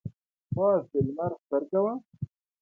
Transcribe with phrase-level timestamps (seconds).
[0.53, 1.93] پاس د لمر سترګه وه.